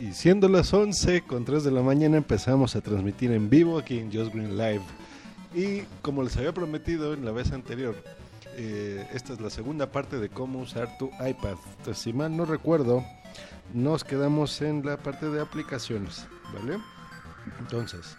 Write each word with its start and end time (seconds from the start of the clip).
Y 0.00 0.12
siendo 0.12 0.48
las 0.48 0.72
11 0.72 1.22
con 1.22 1.44
3 1.44 1.64
de 1.64 1.72
la 1.72 1.82
mañana 1.82 2.16
empezamos 2.16 2.76
a 2.76 2.80
transmitir 2.80 3.32
en 3.32 3.50
vivo 3.50 3.78
aquí 3.78 3.98
en 3.98 4.12
Just 4.12 4.32
Green 4.32 4.56
Live. 4.56 4.82
Y 5.54 5.82
como 6.02 6.22
les 6.22 6.36
había 6.36 6.52
prometido 6.52 7.14
en 7.14 7.24
la 7.24 7.32
vez 7.32 7.50
anterior, 7.50 7.96
eh, 8.56 9.04
esta 9.12 9.32
es 9.32 9.40
la 9.40 9.50
segunda 9.50 9.90
parte 9.90 10.18
de 10.18 10.28
cómo 10.28 10.60
usar 10.60 10.96
tu 10.98 11.06
iPad. 11.06 11.56
Entonces, 11.78 11.98
si 11.98 12.12
mal 12.12 12.36
no 12.36 12.44
recuerdo, 12.44 13.04
nos 13.74 14.04
quedamos 14.04 14.62
en 14.62 14.86
la 14.86 14.98
parte 14.98 15.28
de 15.30 15.40
aplicaciones, 15.40 16.26
¿vale? 16.54 16.78
Entonces, 17.58 18.16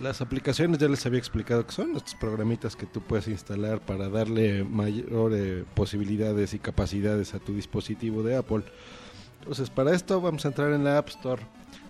las 0.00 0.22
aplicaciones 0.22 0.78
ya 0.78 0.88
les 0.88 1.04
había 1.04 1.18
explicado 1.18 1.66
que 1.66 1.72
son 1.72 1.96
estos 1.96 2.14
programitas 2.14 2.76
que 2.76 2.86
tú 2.86 3.02
puedes 3.02 3.28
instalar 3.28 3.80
para 3.80 4.08
darle 4.08 4.64
mayores 4.64 5.64
posibilidades 5.74 6.54
y 6.54 6.58
capacidades 6.58 7.34
a 7.34 7.40
tu 7.40 7.52
dispositivo 7.52 8.22
de 8.22 8.36
Apple. 8.36 8.64
Entonces, 9.40 9.70
para 9.70 9.94
esto 9.94 10.20
vamos 10.20 10.44
a 10.44 10.48
entrar 10.48 10.72
en 10.72 10.84
la 10.84 10.98
App 10.98 11.08
Store. 11.08 11.42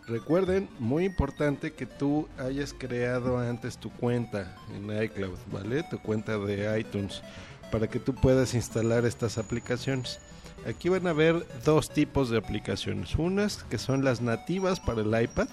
Recuerden, 0.06 0.68
muy 0.78 1.04
importante 1.04 1.72
que 1.72 1.86
tú 1.86 2.26
hayas 2.38 2.74
creado 2.74 3.38
antes 3.38 3.78
tu 3.78 3.90
cuenta 3.90 4.56
en 4.74 5.02
iCloud, 5.02 5.38
¿vale? 5.52 5.84
Tu 5.84 5.98
cuenta 6.00 6.36
de 6.38 6.80
iTunes, 6.80 7.22
para 7.70 7.86
que 7.86 8.00
tú 8.00 8.14
puedas 8.14 8.54
instalar 8.54 9.04
estas 9.04 9.38
aplicaciones. 9.38 10.18
Aquí 10.66 10.88
van 10.88 11.06
a 11.06 11.12
ver 11.12 11.46
dos 11.64 11.90
tipos 11.90 12.28
de 12.28 12.38
aplicaciones. 12.38 13.14
Unas 13.14 13.62
que 13.64 13.78
son 13.78 14.04
las 14.04 14.20
nativas 14.20 14.80
para 14.80 15.02
el 15.02 15.22
iPad. 15.22 15.48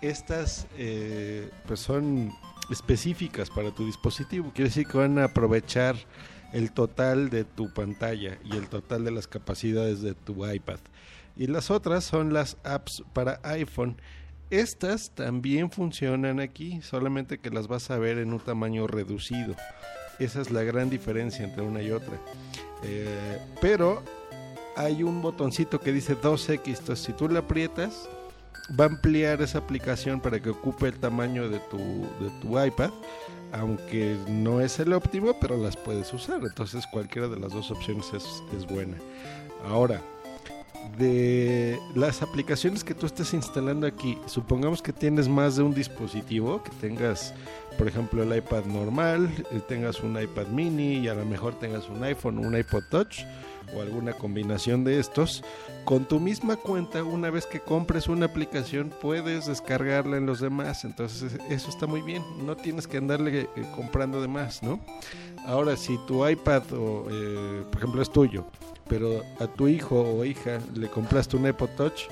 Estas 0.00 0.66
eh, 0.76 1.50
pues 1.66 1.80
son 1.80 2.32
específicas 2.70 3.50
para 3.50 3.70
tu 3.70 3.86
dispositivo. 3.86 4.50
Quiere 4.54 4.68
decir 4.68 4.86
que 4.86 4.98
van 4.98 5.18
a 5.18 5.24
aprovechar 5.24 5.96
el 6.52 6.72
total 6.72 7.30
de 7.30 7.44
tu 7.44 7.72
pantalla 7.72 8.38
y 8.44 8.56
el 8.56 8.68
total 8.68 9.04
de 9.04 9.10
las 9.10 9.26
capacidades 9.26 10.02
de 10.02 10.14
tu 10.14 10.46
iPad. 10.46 10.78
Y 11.36 11.46
las 11.46 11.70
otras 11.70 12.04
son 12.04 12.32
las 12.32 12.56
apps 12.64 13.02
para 13.12 13.40
iPhone. 13.44 13.96
Estas 14.50 15.10
también 15.14 15.70
funcionan 15.70 16.40
aquí, 16.40 16.82
solamente 16.82 17.38
que 17.38 17.50
las 17.50 17.68
vas 17.68 17.90
a 17.90 17.98
ver 17.98 18.18
en 18.18 18.32
un 18.32 18.40
tamaño 18.40 18.86
reducido. 18.86 19.54
Esa 20.18 20.40
es 20.40 20.50
la 20.50 20.62
gran 20.64 20.90
diferencia 20.90 21.44
entre 21.44 21.62
una 21.62 21.82
y 21.82 21.92
otra. 21.92 22.18
Eh, 22.82 23.38
pero 23.60 24.02
hay 24.76 25.02
un 25.02 25.22
botoncito 25.22 25.80
que 25.80 25.92
dice 25.92 26.16
2X, 26.16 26.66
entonces 26.66 26.98
si 27.00 27.12
tú 27.12 27.28
le 27.28 27.38
aprietas, 27.38 28.08
va 28.78 28.84
a 28.84 28.88
ampliar 28.88 29.42
esa 29.42 29.58
aplicación 29.58 30.20
para 30.20 30.40
que 30.40 30.50
ocupe 30.50 30.88
el 30.88 30.98
tamaño 30.98 31.48
de 31.48 31.58
tu, 31.70 31.78
de 31.78 32.30
tu 32.40 32.60
iPad, 32.60 32.90
aunque 33.52 34.16
no 34.28 34.60
es 34.60 34.78
el 34.78 34.92
óptimo, 34.92 35.36
pero 35.40 35.56
las 35.56 35.76
puedes 35.76 36.12
usar, 36.12 36.40
entonces 36.42 36.84
cualquiera 36.92 37.28
de 37.28 37.38
las 37.38 37.52
dos 37.52 37.70
opciones 37.70 38.12
es, 38.14 38.24
es 38.56 38.66
buena. 38.66 38.96
Ahora, 39.66 40.00
de 40.98 41.78
las 41.94 42.22
aplicaciones 42.22 42.84
que 42.84 42.94
tú 42.94 43.06
estés 43.06 43.34
instalando 43.34 43.86
aquí, 43.86 44.18
supongamos 44.26 44.82
que 44.82 44.92
tienes 44.92 45.28
más 45.28 45.56
de 45.56 45.62
un 45.62 45.74
dispositivo, 45.74 46.62
que 46.62 46.70
tengas, 46.80 47.34
por 47.78 47.88
ejemplo, 47.88 48.22
el 48.22 48.36
iPad 48.36 48.64
normal, 48.64 49.30
eh, 49.50 49.60
tengas 49.66 50.00
un 50.00 50.20
iPad 50.20 50.46
mini 50.48 50.98
y 50.98 51.08
a 51.08 51.14
lo 51.14 51.24
mejor 51.24 51.58
tengas 51.58 51.88
un 51.88 52.02
iPhone 52.02 52.38
un 52.38 52.56
iPod 52.56 52.84
Touch 52.90 53.24
o 53.74 53.82
alguna 53.82 54.12
combinación 54.12 54.84
de 54.84 54.98
estos, 54.98 55.42
con 55.84 56.06
tu 56.06 56.20
misma 56.20 56.56
cuenta, 56.56 57.02
una 57.02 57.30
vez 57.30 57.46
que 57.46 57.60
compres 57.60 58.08
una 58.08 58.26
aplicación, 58.26 58.92
puedes 59.00 59.46
descargarla 59.46 60.16
en 60.16 60.26
los 60.26 60.40
demás. 60.40 60.84
Entonces, 60.84 61.38
eso 61.48 61.70
está 61.70 61.86
muy 61.86 62.02
bien. 62.02 62.22
No 62.44 62.56
tienes 62.56 62.86
que 62.86 62.98
andarle 62.98 63.40
eh, 63.40 63.48
comprando 63.74 64.20
de 64.20 64.28
más, 64.28 64.62
¿no? 64.62 64.80
Ahora, 65.46 65.76
si 65.76 65.98
tu 66.06 66.26
iPad, 66.26 66.62
eh, 66.72 67.64
por 67.70 67.78
ejemplo, 67.78 68.02
es 68.02 68.10
tuyo, 68.10 68.46
pero 68.88 69.22
a 69.38 69.46
tu 69.46 69.68
hijo 69.68 70.00
o 70.00 70.24
hija 70.24 70.58
le 70.74 70.88
compraste 70.88 71.36
un 71.36 71.46
iPod 71.46 71.70
Touch 71.70 72.02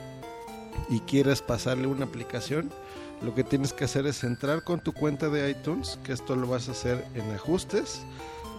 y 0.89 1.01
quieres 1.01 1.43
pasarle 1.43 1.87
una 1.87 2.05
aplicación, 2.07 2.71
lo 3.23 3.35
que 3.35 3.45
tienes 3.45 3.73
que 3.73 3.85
hacer 3.85 4.07
es 4.07 4.23
entrar 4.23 4.63
con 4.63 4.81
tu 4.81 4.93
cuenta 4.93 5.29
de 5.29 5.51
iTunes, 5.51 5.99
que 6.05 6.13
esto 6.13 6.37
lo 6.37 6.47
vas 6.47 6.69
a 6.69 6.73
hacer 6.73 7.05
en 7.15 7.31
ajustes, 7.33 8.03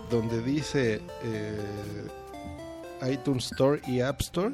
donde 0.10 0.42
dice 0.42 1.02
eh, 1.24 1.58
iTunes 3.08 3.52
Store 3.52 3.82
y 3.88 4.02
App 4.02 4.22
Store. 4.22 4.54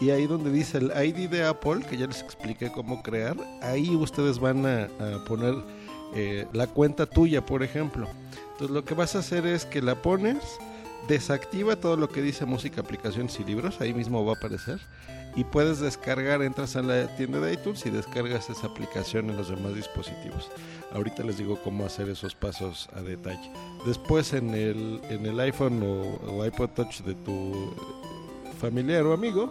Y 0.00 0.10
ahí 0.10 0.26
donde 0.26 0.50
dice 0.50 0.78
el 0.78 0.90
ID 0.90 1.28
de 1.28 1.44
Apple, 1.44 1.80
que 1.88 1.96
ya 1.96 2.06
les 2.06 2.22
expliqué 2.22 2.72
cómo 2.72 3.02
crear, 3.02 3.36
ahí 3.62 3.94
ustedes 3.94 4.40
van 4.40 4.66
a, 4.66 4.88
poner 5.28 5.54
eh, 6.14 6.46
la 6.52 6.66
cuenta 6.66 7.06
tuya, 7.06 7.46
por 7.46 7.62
ejemplo. 7.62 8.08
Entonces 8.52 8.70
lo 8.70 8.84
que 8.84 8.94
vas 8.94 9.14
a 9.14 9.20
hacer 9.20 9.46
es 9.46 9.64
que 9.64 9.80
la 9.80 10.02
pones, 10.02 10.42
desactiva 11.06 11.76
todo 11.76 11.96
lo 11.96 12.08
que 12.08 12.20
dice 12.20 12.46
música, 12.46 12.80
aplicaciones 12.80 13.38
y 13.38 13.44
libros, 13.44 13.80
ahí 13.80 13.94
mismo 13.94 14.24
va 14.24 14.32
a 14.32 14.36
aparecer. 14.36 14.80
Y 15.34 15.44
puedes 15.44 15.80
descargar, 15.80 16.42
entras 16.42 16.76
a 16.76 16.82
la 16.82 17.06
tienda 17.16 17.40
de 17.40 17.54
iTunes 17.54 17.86
y 17.86 17.90
descargas 17.90 18.50
esa 18.50 18.66
aplicación 18.66 19.30
en 19.30 19.36
los 19.36 19.48
demás 19.48 19.74
dispositivos. 19.74 20.50
Ahorita 20.92 21.22
les 21.22 21.38
digo 21.38 21.58
cómo 21.62 21.86
hacer 21.86 22.10
esos 22.10 22.34
pasos 22.34 22.90
a 22.94 23.00
detalle. 23.00 23.50
Después 23.86 24.34
en 24.34 24.50
el, 24.50 25.00
en 25.08 25.24
el 25.24 25.40
iPhone 25.40 25.82
o, 25.82 26.44
iPod 26.44 26.70
Touch 26.70 27.00
de 27.00 27.14
tu 27.14 27.72
familiar 28.60 29.04
o 29.04 29.14
amigo, 29.14 29.50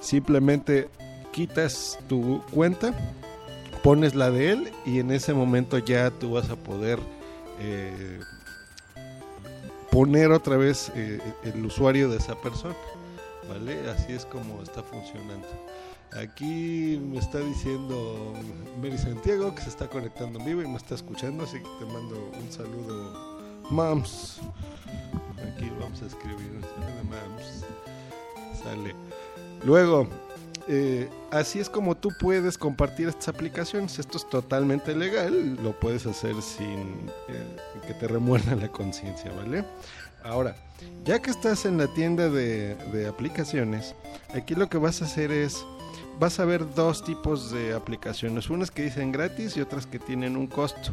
simplemente 0.00 0.88
quitas 1.32 1.96
tu 2.08 2.42
cuenta, 2.50 2.92
pones 3.84 4.16
la 4.16 4.32
de 4.32 4.50
él 4.50 4.72
y 4.84 4.98
en 4.98 5.12
ese 5.12 5.32
momento 5.32 5.78
ya 5.78 6.10
tú 6.10 6.32
vas 6.32 6.50
a 6.50 6.56
poder 6.56 6.98
eh, 7.60 8.18
poner 9.92 10.32
otra 10.32 10.56
vez 10.56 10.90
eh, 10.96 11.20
el 11.44 11.64
usuario 11.64 12.08
de 12.08 12.16
esa 12.16 12.34
persona. 12.34 12.74
¿Vale? 13.50 13.90
Así 13.90 14.12
es 14.12 14.24
como 14.26 14.62
está 14.62 14.80
funcionando. 14.82 15.48
Aquí 16.12 17.00
me 17.02 17.18
está 17.18 17.38
diciendo 17.40 18.32
Mary 18.80 18.96
Santiago 18.96 19.54
que 19.54 19.62
se 19.62 19.70
está 19.70 19.88
conectando 19.88 20.38
en 20.38 20.44
vivo 20.44 20.62
y 20.62 20.68
me 20.68 20.76
está 20.76 20.94
escuchando, 20.94 21.44
así 21.44 21.58
que 21.58 21.68
te 21.84 21.92
mando 21.92 22.30
un 22.40 22.52
saludo, 22.52 23.60
Mams. 23.70 24.40
Aquí 25.36 25.70
vamos 25.80 26.00
a 26.02 26.06
escribir 26.06 26.60
Mams. 27.08 27.64
Sale. 28.62 28.94
Luego, 29.64 30.08
eh, 30.68 31.08
así 31.30 31.58
es 31.58 31.68
como 31.68 31.96
tú 31.96 32.10
puedes 32.18 32.58
compartir 32.58 33.08
estas 33.08 33.28
aplicaciones. 33.28 33.98
Esto 33.98 34.18
es 34.18 34.28
totalmente 34.28 34.94
legal, 34.94 35.56
lo 35.62 35.78
puedes 35.78 36.06
hacer 36.06 36.40
sin 36.42 37.10
eh, 37.28 37.56
que 37.86 37.94
te 37.94 38.08
remuerda 38.08 38.54
la 38.54 38.68
conciencia, 38.68 39.32
¿vale? 39.32 39.64
Ahora, 40.22 40.54
ya 41.04 41.20
que 41.20 41.30
estás 41.30 41.64
en 41.64 41.78
la 41.78 41.86
tienda 41.88 42.28
de, 42.28 42.74
de, 42.92 43.08
aplicaciones, 43.08 43.94
aquí 44.34 44.54
lo 44.54 44.68
que 44.68 44.76
vas 44.76 45.00
a 45.00 45.06
hacer 45.06 45.32
es, 45.32 45.64
vas 46.18 46.38
a 46.40 46.44
ver 46.44 46.74
dos 46.74 47.02
tipos 47.02 47.50
de 47.50 47.72
aplicaciones, 47.72 48.50
unas 48.50 48.70
que 48.70 48.82
dicen 48.82 49.12
gratis 49.12 49.56
y 49.56 49.62
otras 49.62 49.86
que 49.86 49.98
tienen 49.98 50.36
un 50.36 50.46
costo, 50.46 50.92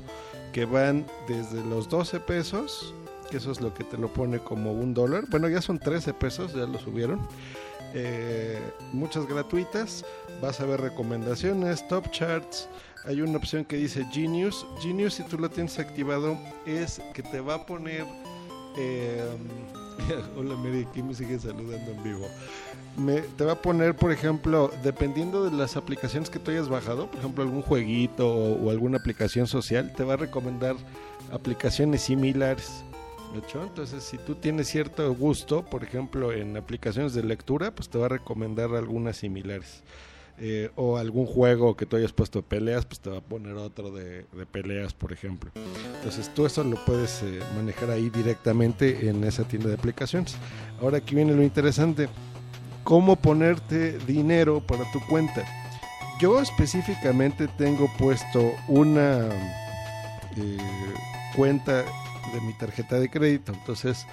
que 0.53 0.63
van 0.63 1.05
desde 1.27 1.61
los 1.65 1.89
12 1.89 2.21
pesos, 2.21 2.93
que 3.29 3.37
eso 3.37 3.51
es 3.51 3.59
lo 3.59 3.73
que 3.73 3.83
te 3.83 3.97
lo 3.97 4.07
pone 4.07 4.39
como 4.39 4.71
un 4.71 4.93
dólar, 4.93 5.25
bueno 5.29 5.49
ya 5.49 5.61
son 5.61 5.77
13 5.77 6.13
pesos, 6.13 6.53
ya 6.53 6.65
lo 6.65 6.79
subieron, 6.79 7.19
eh, 7.93 8.59
muchas 8.93 9.27
gratuitas, 9.27 10.05
vas 10.41 10.59
a 10.59 10.65
ver 10.65 10.81
recomendaciones, 10.81 11.87
top 11.87 12.09
charts, 12.11 12.67
hay 13.05 13.21
una 13.21 13.37
opción 13.37 13.63
que 13.65 13.77
dice 13.77 14.05
Genius, 14.11 14.65
Genius 14.81 15.15
si 15.15 15.23
tú 15.23 15.37
lo 15.37 15.49
tienes 15.49 15.79
activado 15.79 16.37
es 16.65 17.01
que 17.13 17.23
te 17.23 17.39
va 17.39 17.55
a 17.55 17.65
poner 17.65 18.05
eh, 18.77 19.23
hola 20.37 20.55
Mary, 20.55 20.85
aquí 20.89 21.01
me 21.01 21.13
sigue 21.13 21.39
saludando 21.39 21.91
en 21.91 22.03
vivo. 22.03 22.27
Te 23.37 23.45
va 23.45 23.53
a 23.53 23.61
poner, 23.61 23.95
por 23.95 24.11
ejemplo, 24.11 24.71
dependiendo 24.83 25.43
de 25.47 25.55
las 25.55 25.77
aplicaciones 25.77 26.29
que 26.29 26.39
tú 26.39 26.51
hayas 26.51 26.67
bajado, 26.67 27.07
por 27.07 27.19
ejemplo, 27.19 27.43
algún 27.43 27.61
jueguito 27.61 28.27
o 28.27 28.71
alguna 28.71 28.97
aplicación 28.97 29.45
social, 29.47 29.93
te 29.95 30.03
va 30.03 30.15
a 30.15 30.17
recomendar 30.17 30.75
aplicaciones 31.31 32.01
similares. 32.01 32.83
¿Hecho? 33.35 33.63
Entonces, 33.63 34.03
si 34.03 34.17
tú 34.17 34.35
tienes 34.35 34.67
cierto 34.67 35.13
gusto, 35.13 35.63
por 35.65 35.83
ejemplo, 35.83 36.31
en 36.31 36.57
aplicaciones 36.57 37.13
de 37.13 37.23
lectura, 37.23 37.71
pues 37.71 37.89
te 37.89 37.97
va 37.97 38.05
a 38.05 38.09
recomendar 38.09 38.73
algunas 38.75 39.17
similares. 39.17 39.83
Eh, 40.39 40.69
o 40.75 40.97
algún 40.97 41.25
juego 41.25 41.75
que 41.75 41.87
tú 41.87 41.95
hayas 41.95 42.13
puesto 42.13 42.43
peleas, 42.43 42.85
pues 42.85 42.99
te 42.99 43.09
va 43.09 43.17
a 43.17 43.21
poner 43.21 43.55
otro 43.55 43.89
de, 43.89 44.25
de 44.31 44.45
peleas, 44.45 44.93
por 44.93 45.11
ejemplo. 45.11 45.49
Entonces 45.95 46.31
tú 46.35 46.45
eso 46.45 46.63
lo 46.63 46.77
puedes 46.85 47.23
eh, 47.23 47.39
manejar 47.55 47.89
ahí 47.89 48.11
directamente 48.11 49.09
en 49.09 49.23
esa 49.23 49.45
tienda 49.45 49.69
de 49.69 49.73
aplicaciones. 49.73 50.35
Ahora 50.79 50.99
aquí 50.99 51.15
viene 51.15 51.33
lo 51.33 51.41
interesante, 51.41 52.07
cómo 52.83 53.15
ponerte 53.15 53.97
dinero 54.05 54.61
para 54.61 54.83
tu 54.91 54.99
cuenta. 55.07 55.43
Yo 56.19 56.39
específicamente 56.39 57.47
tengo 57.57 57.89
puesto 57.97 58.51
una 58.67 59.29
eh, 60.35 60.57
cuenta 61.35 61.83
de 62.33 62.41
mi 62.41 62.53
tarjeta 62.53 62.99
de 62.99 63.09
crédito, 63.09 63.53
entonces 63.53 64.05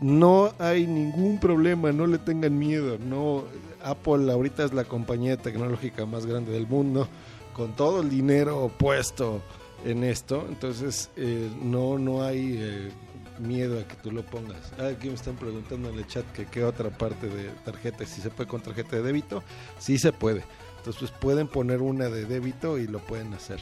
no 0.00 0.52
hay 0.58 0.86
ningún 0.86 1.38
problema, 1.38 1.92
no 1.92 2.06
le 2.06 2.18
tengan 2.18 2.58
miedo, 2.58 2.98
no 2.98 3.44
Apple 3.84 4.32
ahorita 4.32 4.64
es 4.64 4.72
la 4.72 4.84
compañía 4.84 5.36
tecnológica 5.36 6.06
más 6.06 6.26
grande 6.26 6.52
del 6.52 6.66
mundo, 6.66 7.08
con 7.54 7.74
todo 7.74 8.02
el 8.02 8.10
dinero 8.10 8.70
puesto 8.78 9.42
en 9.84 10.04
esto, 10.04 10.46
entonces 10.48 11.10
eh, 11.16 11.50
no, 11.62 11.98
no 11.98 12.22
hay 12.22 12.56
eh, 12.58 12.90
miedo 13.38 13.80
a 13.80 13.84
que 13.84 13.96
tú 13.96 14.10
lo 14.10 14.22
pongas. 14.22 14.72
Ah, 14.78 14.88
aquí 14.88 15.08
me 15.08 15.14
están 15.14 15.36
preguntando 15.36 15.90
en 15.90 15.98
el 15.98 16.06
chat 16.06 16.24
que 16.32 16.46
qué 16.46 16.64
otra 16.64 16.90
parte 16.90 17.28
de 17.28 17.50
tarjeta, 17.64 18.04
si 18.06 18.20
se 18.20 18.30
puede 18.30 18.48
con 18.48 18.60
tarjeta 18.60 18.96
de 18.96 19.02
débito, 19.02 19.42
sí 19.78 19.98
se 19.98 20.12
puede. 20.12 20.44
Entonces 20.78 21.10
pues, 21.10 21.12
pueden 21.20 21.46
poner 21.46 21.80
una 21.80 22.08
de 22.08 22.24
débito 22.24 22.76
y 22.78 22.88
lo 22.88 22.98
pueden 22.98 23.32
hacer. 23.34 23.60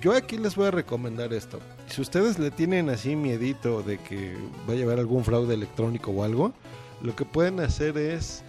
Yo 0.00 0.14
aquí 0.14 0.38
les 0.38 0.56
voy 0.56 0.66
a 0.66 0.70
recomendar 0.70 1.34
esto. 1.34 1.60
Si 1.86 2.00
ustedes 2.00 2.38
le 2.38 2.50
tienen 2.50 2.88
así 2.88 3.16
miedito 3.16 3.82
de 3.82 3.98
que 3.98 4.34
va 4.66 4.72
a 4.72 4.76
llevar 4.76 4.98
algún 4.98 5.24
fraude 5.24 5.52
electrónico 5.52 6.10
o 6.10 6.24
algo, 6.24 6.54
lo 7.02 7.14
que 7.14 7.26
pueden 7.26 7.60
hacer 7.60 7.98
es 7.98 8.42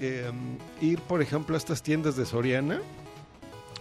em, 0.00 0.58
ir, 0.82 1.00
por 1.00 1.22
ejemplo, 1.22 1.54
a 1.54 1.58
estas 1.58 1.82
tiendas 1.82 2.16
de 2.16 2.26
Soriana 2.26 2.82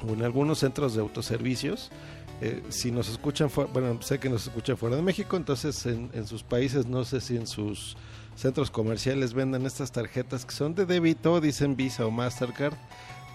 o 0.07 0.13
en 0.13 0.23
algunos 0.23 0.59
centros 0.59 0.95
de 0.95 1.01
autoservicios. 1.01 1.91
Eh, 2.39 2.63
si 2.69 2.91
nos 2.91 3.09
escuchan, 3.09 3.51
bueno, 3.73 4.01
sé 4.01 4.17
que 4.17 4.29
nos 4.29 4.47
escuchan 4.47 4.77
fuera 4.77 4.95
de 4.95 5.01
México, 5.01 5.35
entonces 5.35 5.85
en, 5.85 6.09
en, 6.13 6.25
sus 6.25 6.43
países, 6.43 6.85
no 6.85 7.03
sé 7.03 7.19
si 7.19 7.35
en 7.35 7.45
sus 7.45 7.97
centros 8.35 8.71
comerciales 8.71 9.33
vendan 9.33 9.65
estas 9.65 9.91
tarjetas 9.91 10.45
que 10.45 10.53
son 10.53 10.75
de 10.75 10.85
débito, 10.85 11.41
dicen 11.41 11.75
Visa 11.75 12.05
o 12.05 12.09
Mastercard, 12.09 12.73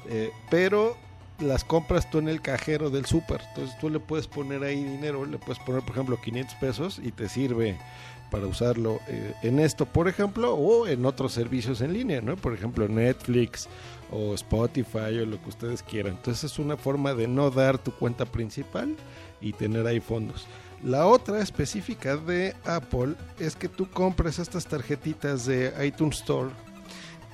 eh, 0.08 0.30
pero 0.50 0.96
las 1.40 1.64
compras 1.64 2.10
tú 2.10 2.18
en 2.18 2.28
el 2.28 2.40
cajero 2.40 2.90
del 2.90 3.06
súper. 3.06 3.40
Entonces 3.48 3.78
tú 3.78 3.90
le 3.90 4.00
puedes 4.00 4.26
poner 4.26 4.62
ahí 4.62 4.82
dinero, 4.82 5.24
le 5.24 5.38
puedes 5.38 5.62
poner, 5.62 5.82
por 5.82 5.92
ejemplo, 5.92 6.20
500 6.20 6.54
pesos 6.56 7.00
y 7.02 7.12
te 7.12 7.28
sirve 7.28 7.78
para 8.30 8.46
usarlo 8.46 9.00
eh, 9.08 9.34
en 9.42 9.60
esto, 9.60 9.86
por 9.86 10.08
ejemplo, 10.08 10.54
o 10.54 10.86
en 10.86 11.04
otros 11.06 11.32
servicios 11.32 11.80
en 11.80 11.92
línea, 11.92 12.20
¿no? 12.20 12.36
Por 12.36 12.54
ejemplo, 12.54 12.88
Netflix 12.88 13.68
o 14.10 14.34
Spotify 14.34 15.18
o 15.20 15.26
lo 15.26 15.40
que 15.42 15.48
ustedes 15.48 15.82
quieran. 15.82 16.14
Entonces 16.16 16.52
es 16.52 16.58
una 16.58 16.76
forma 16.76 17.14
de 17.14 17.28
no 17.28 17.50
dar 17.50 17.78
tu 17.78 17.92
cuenta 17.92 18.24
principal 18.24 18.96
y 19.40 19.52
tener 19.52 19.86
ahí 19.86 20.00
fondos. 20.00 20.46
La 20.82 21.06
otra 21.06 21.40
específica 21.40 22.16
de 22.16 22.54
Apple 22.64 23.14
es 23.38 23.56
que 23.56 23.68
tú 23.68 23.88
compras 23.90 24.38
estas 24.38 24.66
tarjetitas 24.66 25.46
de 25.46 25.72
iTunes 25.84 26.18
Store 26.18 26.50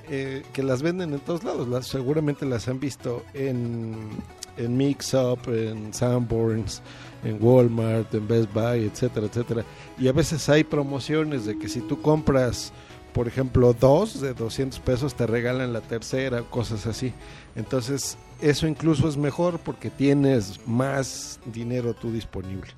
eh, 0.09 0.43
que 0.53 0.63
las 0.63 0.81
venden 0.81 1.13
en 1.13 1.19
todos 1.19 1.43
lados. 1.43 1.87
Seguramente 1.87 2.45
las 2.45 2.67
han 2.67 2.79
visto 2.79 3.23
en, 3.33 4.09
en 4.57 4.77
Mix 4.77 5.13
Up, 5.13 5.39
en 5.47 5.93
Sanborns, 5.93 6.81
en 7.23 7.37
Walmart, 7.41 8.13
en 8.13 8.27
Best 8.27 8.53
Buy, 8.53 8.85
etcétera, 8.85 9.27
etcétera. 9.27 9.63
Y 9.97 10.07
a 10.07 10.11
veces 10.11 10.47
hay 10.49 10.63
promociones 10.63 11.45
de 11.45 11.57
que 11.57 11.69
si 11.69 11.81
tú 11.81 12.01
compras, 12.01 12.73
por 13.13 13.27
ejemplo, 13.27 13.73
dos 13.73 14.19
de 14.19 14.33
200 14.33 14.79
pesos, 14.81 15.15
te 15.15 15.27
regalan 15.27 15.73
la 15.73 15.81
tercera, 15.81 16.41
cosas 16.41 16.85
así. 16.85 17.13
Entonces, 17.55 18.17
eso 18.41 18.67
incluso 18.67 19.07
es 19.07 19.17
mejor 19.17 19.59
porque 19.59 19.89
tienes 19.89 20.59
más 20.67 21.39
dinero 21.45 21.93
tú 21.93 22.11
disponible. 22.11 22.71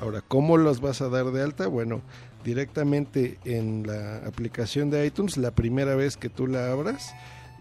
Ahora, 0.00 0.22
¿cómo 0.26 0.56
los 0.56 0.80
vas 0.80 1.02
a 1.02 1.10
dar 1.10 1.26
de 1.26 1.42
alta? 1.42 1.66
Bueno, 1.66 2.00
directamente 2.44 3.38
en 3.44 3.86
la 3.86 4.18
aplicación 4.26 4.90
de 4.90 5.06
iTunes 5.06 5.36
la 5.36 5.50
primera 5.50 5.94
vez 5.94 6.16
que 6.16 6.28
tú 6.28 6.46
la 6.46 6.70
abras 6.72 7.14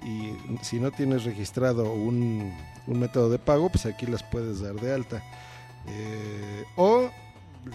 y 0.03 0.33
si 0.63 0.79
no 0.79 0.91
tienes 0.91 1.25
registrado 1.25 1.91
un, 1.91 2.53
método 2.87 3.29
de 3.29 3.37
pago, 3.37 3.69
pues 3.69 3.85
aquí 3.85 4.05
las 4.05 4.23
puedes 4.23 4.61
dar 4.61 4.75
de 4.75 4.93
alta. 4.93 5.23
Eh, 5.87 6.63
o, 6.75 7.09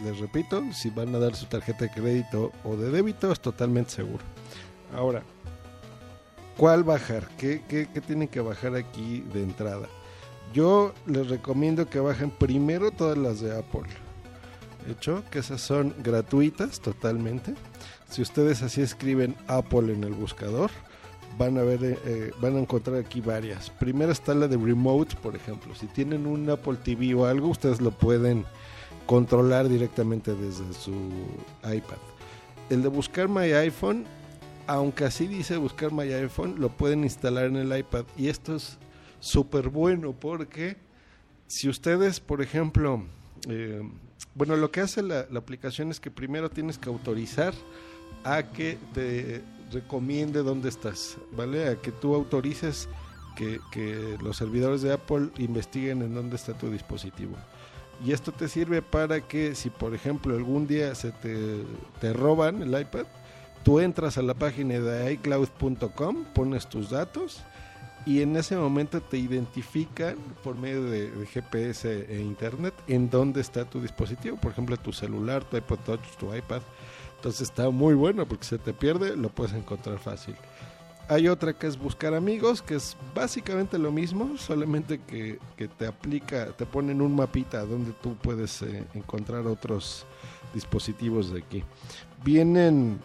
les 0.03 0.19
repito, 0.19 0.62
si 0.73 0.91
van 0.91 1.15
a 1.15 1.19
dar 1.19 1.37
su 1.37 1.47
tarjeta 1.47 1.85
de 1.85 1.91
crédito 1.91 2.51
o 2.65 2.77
de 2.77 2.91
débito, 2.91 3.31
es 3.31 3.41
totalmente 3.41 3.91
seguro. 3.91 4.25
Ahora, 4.95 5.23
¿cuál 6.56 6.83
bajar? 6.83 7.29
¿Qué, 7.37 7.62
qué, 7.69 7.89
qué 7.93 8.01
tienen 8.01 8.29
que 8.29 8.41
bajar 8.41 8.75
aquí 8.75 9.21
de 9.33 9.43
entrada? 9.43 9.87
Yo 10.53 10.95
les 11.06 11.29
recomiendo 11.29 11.89
que 11.89 12.01
bajen 12.01 12.31
primero 12.31 12.91
todas 12.91 13.19
las 13.19 13.41
de 13.41 13.56
Apple 13.56 14.04
hecho, 14.89 15.23
que 15.31 15.39
esas 15.41 15.61
son 15.61 15.95
gratuitas 16.03 16.81
totalmente. 16.81 17.55
Si 18.11 18.23
ustedes 18.23 18.63
así 18.63 18.81
escriben 18.81 19.35
Apple 19.49 19.93
en 19.93 20.05
el 20.05 20.13
buscador, 20.13 20.71
van 21.39 21.59
a 21.59 21.63
ver, 21.63 21.83
eh, 21.85 21.99
eh, 22.05 22.31
van 22.41 22.57
a 22.57 22.61
encontrar 22.61 22.97
aquí 22.97 23.21
varias. 23.21 23.71
Primero 23.71 24.13
está 24.13 24.35
la 24.35 24.49
de 24.49 24.57
Remote, 24.57 25.17
por 25.23 25.35
ejemplo. 25.35 25.75
Si 25.75 25.87
tienen 25.87 26.27
un 26.27 26.49
Apple 26.49 26.77
TV 26.83 27.15
o 27.15 27.27
algo, 27.27 27.49
ustedes 27.49 27.81
lo 27.81 27.91
pueden 27.91 28.45
controlar 29.07 29.69
directamente 29.69 30.35
desde 30.35 30.73
su 30.73 30.93
iPad. 31.63 31.99
El 32.71 32.83
de 32.83 32.89
buscar 32.89 33.29
My 33.29 33.53
iPhone, 33.53 34.05
aunque 34.67 35.05
así 35.05 35.27
dice 35.27 35.57
buscar 35.57 35.93
My 35.93 36.11
iPhone, 36.13 36.57
lo 36.59 36.71
pueden 36.71 37.05
instalar 37.05 37.47
en 37.47 37.57
el 37.57 37.77
iPad. 37.77 38.05
Y 38.17 38.29
esto 38.29 38.57
es 38.57 38.79
súper 39.21 39.69
bueno 39.69 40.13
porque 40.13 40.77
si 41.47 41.69
ustedes, 41.69 42.21
por 42.21 42.43
ejemplo, 42.43 43.03
eh, 43.49 43.82
bueno, 44.35 44.56
lo 44.56 44.70
que 44.70 44.81
hace 44.81 45.02
la, 45.02 45.26
aplicación 45.37 45.91
es 45.91 46.00
que 46.00 46.11
primero 46.11 46.50
tienes 46.50 46.79
que 46.79 46.88
autorizar 46.88 47.55
a 48.25 48.43
que 48.43 48.79
te 48.93 49.43
recomiende 49.73 50.43
dónde 50.43 50.69
estás, 50.69 51.17
¿vale? 51.32 51.69
A 51.69 51.76
que 51.76 51.93
tú 51.93 52.14
autorices 52.14 52.88
que, 53.37 54.17
los 54.23 54.37
servidores 54.37 54.82
de 54.82 54.93
Apple 54.93 55.31
investiguen 55.38 56.02
en 56.02 56.14
dónde 56.14 56.37
está 56.37 56.56
tu 56.56 56.70
dispositivo. 56.70 57.37
Y 58.05 58.12
esto 58.12 58.32
te 58.32 58.49
sirve 58.49 58.82
para 58.82 59.20
que 59.20 59.55
si 59.55 59.70
por 59.70 59.94
ejemplo 59.94 60.35
algún 60.35 60.67
día 60.67 60.94
se 60.94 61.12
te, 61.12 61.62
te 62.00 62.12
roban 62.12 62.62
el 62.62 62.79
iPad, 62.81 63.06
tú 63.62 63.79
entras 63.81 64.19
a 64.19 64.23
la 64.23 64.35
página 64.35 64.81
de 64.81 65.12
iCloud.com, 65.12 66.25
pones 66.35 66.69
tus 66.69 66.91
datos 66.91 67.44
y 68.06 68.21
en 68.21 68.37
ese 68.37 68.56
momento 68.56 69.01
te 69.01 69.17
identifican 69.17 70.17
por 70.43 70.56
medio 70.56 70.85
de, 70.85 71.11
GPS 71.27 72.06
e 72.09 72.21
internet 72.21 72.75
en 72.87 73.09
dónde 73.09 73.41
está 73.41 73.65
tu 73.65 73.81
dispositivo, 73.81 74.37
por 74.37 74.53
ejemplo 74.53 74.77
tu 74.77 74.93
celular, 74.93 75.45
tu 75.45 75.56
iPod 75.56 75.79
Touch, 75.81 76.17
tu 76.19 76.35
iPad. 76.35 76.62
Entonces 77.17 77.43
está 77.43 77.71
muy 77.71 77.95
bueno 77.95 78.27
porque 78.27 78.45
se 78.45 78.59
te 78.59 78.75
pierde 78.75 79.17
lo 79.17 79.31
puedes 79.31 79.55
encontrar 79.55 79.99
fácil. 79.99 80.35
Hay 81.09 81.29
otra 81.29 81.53
que 81.53 81.67
es 81.67 81.79
buscar 81.79 82.15
amigos, 82.15 82.62
que 82.62 82.77
es 82.77 82.97
básicamente 83.15 83.79
lo 83.79 83.93
mismo, 83.93 84.39
solamente 84.39 85.01
que, 85.06 85.39
te 85.79 85.87
aplica, 85.87 86.47
te 86.53 86.65
ponen 86.65 87.03
un 87.03 87.15
mapita 87.15 87.65
donde 87.67 87.93
tú 87.93 88.17
puedes 88.17 88.62
eh, 88.62 88.85
encontrar 88.95 89.47
otros 89.47 90.06
dispositivos 90.55 91.31
de 91.31 91.41
aquí. 91.41 91.62
Vienen 92.25 93.01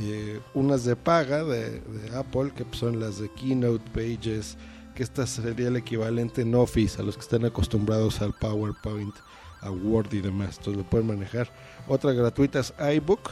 eh, 0.00 0.40
unas 0.54 0.84
de 0.84 0.96
paga 0.96 1.44
de, 1.44 1.82
Apple, 2.14 2.52
que 2.54 2.64
son 2.76 3.00
las 3.00 3.18
de 3.18 3.30
Keynote 3.30 3.90
Pages, 3.90 4.56
que 4.94 5.02
esta 5.02 5.26
sería 5.26 5.68
el 5.68 5.76
equivalente 5.76 6.42
en 6.42 6.54
Office 6.54 7.00
a 7.00 7.04
los 7.04 7.16
que 7.16 7.22
están 7.22 7.44
acostumbrados 7.44 8.20
al 8.20 8.34
PowerPoint, 8.34 9.14
a 9.60 9.70
Word 9.70 10.12
y 10.12 10.20
demás. 10.20 10.58
Entonces 10.58 10.76
lo 10.76 10.90
pueden 10.90 11.06
manejar. 11.06 11.50
Otra 11.86 12.12
gratuita 12.12 12.60
es 12.60 12.74
iBook. 12.96 13.30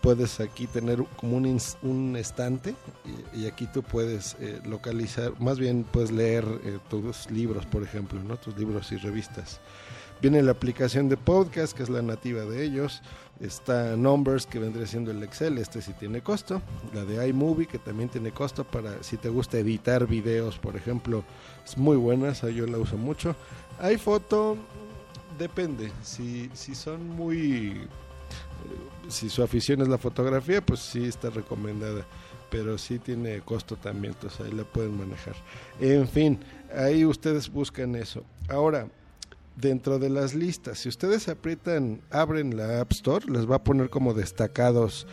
Puedes 0.00 0.38
aquí 0.40 0.66
tener 0.66 1.02
como 1.16 1.38
un, 1.38 1.58
un 1.82 2.16
estante 2.16 2.74
y, 3.34 3.46
aquí 3.46 3.66
tú 3.72 3.82
puedes 3.82 4.36
eh, 4.38 4.60
localizar, 4.66 5.32
más 5.40 5.58
bien 5.58 5.86
puedes 5.90 6.10
leer 6.10 6.44
eh, 6.62 6.78
tus 6.90 7.30
libros, 7.30 7.64
por 7.64 7.82
ejemplo, 7.82 8.22
¿no? 8.22 8.36
tus 8.36 8.54
libros 8.58 8.92
y 8.92 8.96
revistas. 8.96 9.60
Viene 10.20 10.42
la 10.42 10.52
aplicación 10.52 11.08
de 11.08 11.16
podcast, 11.16 11.76
que 11.76 11.82
es 11.82 11.90
la 11.90 12.02
nativa 12.02 12.42
de 12.44 12.64
ellos. 12.64 13.02
Está 13.40 13.96
Numbers, 13.96 14.46
que 14.46 14.58
vendría 14.58 14.86
siendo 14.86 15.10
el 15.10 15.22
Excel, 15.22 15.58
este 15.58 15.82
sí 15.82 15.92
tiene 15.92 16.22
costo. 16.22 16.62
La 16.94 17.04
de 17.04 17.28
iMovie, 17.28 17.66
que 17.66 17.78
también 17.78 18.08
tiene 18.08 18.30
costo 18.30 18.64
para 18.64 19.02
si 19.02 19.16
te 19.16 19.28
gusta 19.28 19.58
editar 19.58 20.06
videos, 20.06 20.58
por 20.58 20.76
ejemplo. 20.76 21.24
Es 21.64 21.76
muy 21.76 21.96
buena, 21.96 22.32
yo 22.32 22.66
la 22.66 22.78
uso 22.78 22.96
mucho. 22.96 23.34
iPhoto, 23.80 24.56
depende. 25.38 25.90
Si, 26.02 26.50
si 26.54 26.74
son 26.74 27.08
muy... 27.08 27.72
Eh, 27.72 29.08
si 29.08 29.28
su 29.28 29.42
afición 29.42 29.82
es 29.82 29.88
la 29.88 29.98
fotografía, 29.98 30.64
pues 30.64 30.80
sí 30.80 31.04
está 31.04 31.28
recomendada 31.28 32.06
pero 32.54 32.78
sí 32.78 33.00
tiene 33.00 33.40
costo 33.40 33.74
también, 33.74 34.14
entonces 34.14 34.46
ahí 34.46 34.52
la 34.52 34.62
pueden 34.62 34.96
manejar. 34.96 35.34
En 35.80 36.06
fin, 36.06 36.38
ahí 36.72 37.04
ustedes 37.04 37.50
buscan 37.50 37.96
eso. 37.96 38.22
Ahora, 38.48 38.86
dentro 39.56 39.98
de 39.98 40.10
las 40.10 40.34
listas. 40.34 40.78
Si 40.78 40.88
ustedes 40.88 41.28
aprietan, 41.28 42.00
abren 42.10 42.56
la 42.56 42.80
App 42.80 42.92
Store, 42.92 43.24
les 43.30 43.48
va 43.48 43.56
a 43.56 43.64
poner 43.64 43.90
como 43.90 44.14
destacados 44.14 45.06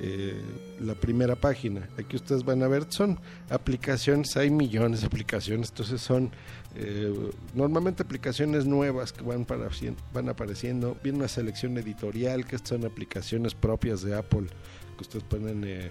eh, 0.00 0.40
la 0.80 0.94
primera 0.94 1.34
página. 1.34 1.88
Aquí 1.98 2.16
ustedes 2.16 2.44
van 2.44 2.62
a 2.62 2.68
ver, 2.68 2.86
son 2.88 3.18
aplicaciones, 3.50 4.36
hay 4.36 4.50
millones 4.50 5.00
de 5.00 5.08
aplicaciones, 5.08 5.70
entonces 5.70 6.00
son 6.00 6.30
eh, 6.76 7.12
normalmente 7.54 8.04
aplicaciones 8.04 8.64
nuevas 8.66 9.12
que 9.12 9.22
van, 9.22 9.44
para, 9.44 9.68
van 10.12 10.28
apareciendo. 10.28 10.96
Viene 11.02 11.18
una 11.18 11.28
selección 11.28 11.76
editorial, 11.78 12.46
que 12.46 12.58
son 12.58 12.84
aplicaciones 12.84 13.54
propias 13.54 14.02
de 14.02 14.14
Apple 14.16 14.46
que 14.98 15.02
ustedes 15.02 15.24
pueden 15.24 15.64
eh, 15.64 15.90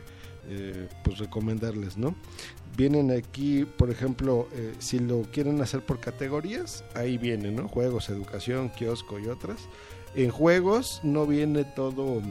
pues 1.04 1.18
recomendarles, 1.18 1.98
¿no? 1.98 2.16
vienen 2.78 3.12
aquí, 3.12 3.66
por 3.66 3.90
ejemplo, 3.90 4.48
eh, 4.54 4.76
si 4.78 5.00
lo 5.00 5.24
quieren 5.24 5.60
hacer 5.62 5.82
por 5.82 6.00
categorías, 6.00 6.86
ahí 6.94 7.18
vienen, 7.18 7.56
¿no? 7.56 7.68
Juegos, 7.68 8.10
educación, 8.10 8.70
kiosco 8.70 9.20
y 9.20 9.28
otras. 9.28 9.68
En 10.16 10.30
juegos 10.30 11.02
no 11.04 11.26
viene 11.26 11.66
todo 11.66 12.20
eh, 12.20 12.24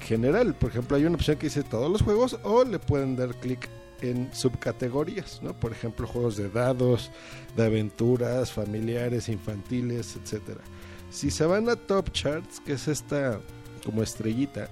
general. 0.00 0.54
Por 0.54 0.70
ejemplo, 0.70 0.96
hay 0.96 1.04
una 1.04 1.16
opción 1.16 1.36
que 1.36 1.46
dice 1.46 1.62
todos 1.62 1.90
los 1.92 2.02
juegos 2.02 2.38
o 2.42 2.64
le 2.64 2.78
pueden 2.78 3.14
dar 3.14 3.34
clic 3.36 3.68
en 4.00 4.34
subcategorías, 4.34 5.42
¿no? 5.42 5.52
Por 5.52 5.70
ejemplo, 5.70 6.06
juegos 6.06 6.36
de 6.36 6.48
dados, 6.48 7.10
de 7.54 7.66
aventuras, 7.66 8.50
familiares, 8.50 9.28
infantiles, 9.28 10.16
etcétera. 10.16 10.62
Si 11.10 11.30
se 11.30 11.44
van 11.44 11.68
a 11.68 11.76
Top 11.76 12.10
Charts, 12.10 12.58
que 12.60 12.72
es 12.72 12.88
esta 12.88 13.38
como 13.84 14.02
estrellita, 14.02 14.70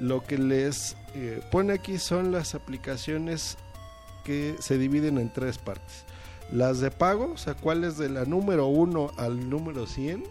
lo 0.00 0.22
que 0.22 0.38
les 0.38 0.96
eh, 1.14 1.40
pone 1.50 1.72
aquí 1.72 1.98
son 1.98 2.32
las 2.32 2.54
aplicaciones 2.54 3.56
que 4.24 4.56
se 4.60 4.78
dividen 4.78 5.18
en 5.18 5.32
tres 5.32 5.58
partes. 5.58 6.04
las 6.52 6.80
de 6.80 6.90
pago, 6.90 7.32
o 7.34 7.36
sea, 7.36 7.54
cuál 7.54 7.84
es 7.84 7.98
de 7.98 8.08
la 8.08 8.24
número 8.24 8.66
1 8.68 9.12
al 9.18 9.50
número 9.50 9.86
100, 9.86 10.24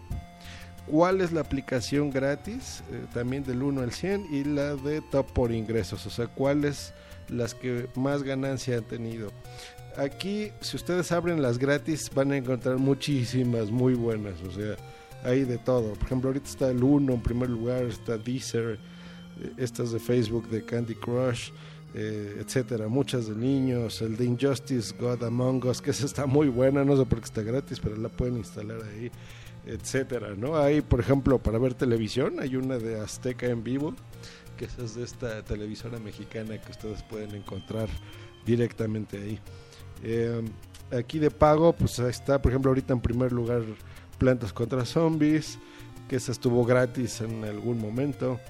cuál 0.86 1.20
es 1.20 1.32
la 1.32 1.42
aplicación 1.42 2.10
gratis, 2.10 2.82
eh, 2.90 3.04
también 3.14 3.44
del 3.44 3.62
1 3.62 3.82
al 3.82 3.92
100, 3.92 4.26
y 4.32 4.44
la 4.44 4.74
de 4.74 5.00
top 5.00 5.26
por 5.32 5.52
ingresos, 5.52 6.06
o 6.06 6.10
sea, 6.10 6.26
cuáles 6.26 6.92
las 7.28 7.54
que 7.54 7.88
más 7.94 8.22
ganancia 8.22 8.78
han 8.78 8.84
tenido. 8.84 9.30
Aquí, 9.96 10.50
si 10.60 10.76
ustedes 10.76 11.12
abren 11.12 11.42
las 11.42 11.58
gratis, 11.58 12.10
van 12.14 12.32
a 12.32 12.36
encontrar 12.36 12.78
muchísimas 12.78 13.70
muy 13.70 13.94
buenas, 13.94 14.40
o 14.42 14.50
sea, 14.50 14.76
hay 15.24 15.44
de 15.44 15.58
todo. 15.58 15.94
Por 15.94 16.04
ejemplo, 16.04 16.30
ahorita 16.30 16.48
está 16.48 16.68
el 16.68 16.82
1 16.82 17.12
en 17.12 17.22
primer 17.22 17.50
lugar, 17.50 17.82
está 17.84 18.16
Deezer, 18.16 18.78
estas 19.56 19.92
de 19.92 19.98
Facebook 19.98 20.48
de 20.48 20.64
Candy 20.64 20.94
Crush, 20.94 21.50
eh, 21.94 22.36
etcétera, 22.40 22.88
muchas 22.88 23.28
de 23.28 23.34
niños, 23.34 24.02
el 24.02 24.16
de 24.16 24.24
Injustice 24.26 24.94
God 24.98 25.24
Among 25.24 25.64
Us, 25.66 25.80
que 25.80 25.90
esa 25.90 26.04
está 26.04 26.26
muy 26.26 26.48
buena, 26.48 26.84
no 26.84 26.96
sé 26.96 27.06
por 27.06 27.20
qué 27.20 27.24
está 27.24 27.42
gratis, 27.42 27.80
pero 27.80 27.96
la 27.96 28.08
pueden 28.08 28.36
instalar 28.36 28.80
ahí, 28.82 29.10
etcétera, 29.66 30.34
¿no? 30.36 30.56
Hay, 30.56 30.82
por 30.82 31.00
ejemplo, 31.00 31.38
para 31.38 31.58
ver 31.58 31.74
televisión, 31.74 32.40
hay 32.40 32.56
una 32.56 32.78
de 32.78 33.00
Azteca 33.00 33.46
en 33.46 33.64
vivo, 33.64 33.94
que 34.56 34.66
esa 34.66 34.82
es 34.84 34.96
de 34.96 35.04
esta 35.04 35.42
televisora 35.44 35.98
mexicana 35.98 36.60
que 36.60 36.72
ustedes 36.72 37.02
pueden 37.04 37.34
encontrar 37.34 37.88
directamente 38.44 39.16
ahí. 39.16 39.38
Eh, 40.02 40.42
aquí 40.90 41.18
de 41.18 41.30
pago, 41.30 41.72
pues 41.72 41.98
está, 42.00 42.40
por 42.42 42.52
ejemplo, 42.52 42.70
ahorita 42.70 42.92
en 42.92 43.00
primer 43.00 43.32
lugar 43.32 43.62
Plantas 44.18 44.52
contra 44.52 44.84
Zombies, 44.84 45.58
que 46.08 46.16
esa 46.16 46.32
estuvo 46.32 46.64
gratis 46.64 47.20
en 47.20 47.44
algún 47.44 47.80
momento 47.80 48.40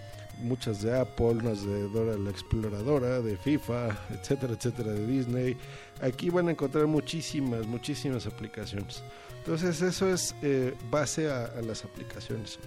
muchas 0.40 0.82
de 0.82 0.98
Apple, 0.98 1.26
unas 1.26 1.64
de 1.64 1.88
Dora 1.88 2.16
la 2.16 2.30
Exploradora, 2.30 3.20
de 3.20 3.36
FIFA, 3.36 3.88
etcétera, 4.10 4.54
etcétera, 4.54 4.92
de 4.92 5.06
Disney. 5.06 5.56
Aquí 6.00 6.30
van 6.30 6.48
a 6.48 6.50
encontrar 6.52 6.86
muchísimas, 6.86 7.66
muchísimas 7.66 8.26
aplicaciones. 8.26 9.02
Entonces 9.38 9.80
eso 9.80 10.12
es 10.12 10.34
eh, 10.42 10.74
base 10.90 11.30
a, 11.30 11.50
las 11.62 11.84
aplicaciones. 11.84 12.58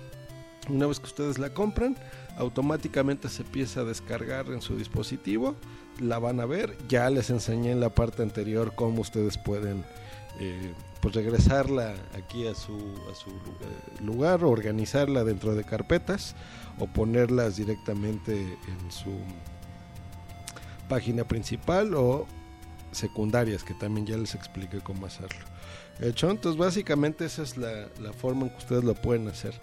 Una 0.69 0.87
vez 0.87 0.99
que 0.99 1.05
ustedes 1.05 1.37
la 1.37 1.53
compran, 1.53 1.95
automáticamente 2.37 3.29
se 3.29 3.43
empieza 3.43 3.81
a 3.81 3.83
descargar 3.83 4.47
en 4.47 4.61
su 4.61 4.77
dispositivo, 4.77 5.55
la 5.99 6.19
van 6.19 6.39
a 6.39 6.45
ver, 6.45 6.77
ya 6.87 7.09
les 7.09 7.29
enseñé 7.29 7.71
en 7.71 7.79
la 7.79 7.89
parte 7.89 8.23
anterior 8.23 8.73
cómo 8.75 9.01
ustedes 9.01 9.37
pueden 9.37 9.83
eh, 10.39 10.73
pues 11.01 11.15
regresarla 11.15 11.95
aquí 12.17 12.47
a 12.47 12.55
su, 12.55 12.77
a 13.11 13.15
su 13.15 13.29
eh, 13.29 14.03
lugar, 14.03 14.43
organizarla 14.43 15.23
dentro 15.23 15.55
de 15.55 15.63
carpetas 15.63 16.35
o 16.79 16.87
ponerlas 16.87 17.57
directamente 17.57 18.33
en 18.33 18.91
su 18.91 19.11
página 20.87 21.23
principal 21.23 21.93
o 21.95 22.27
secundarias, 22.91 23.63
que 23.63 23.73
también 23.73 24.05
ya 24.05 24.17
les 24.17 24.35
expliqué 24.35 24.79
cómo 24.79 25.05
hacerlo. 25.05 25.39
Hecho, 25.99 26.29
entonces 26.29 26.59
básicamente 26.59 27.25
esa 27.25 27.43
es 27.43 27.57
la, 27.57 27.87
forma 28.17 28.43
en 28.43 28.49
que 28.49 28.57
ustedes 28.57 28.83
lo 28.83 28.95
pueden 28.95 29.27
hacer. 29.27 29.53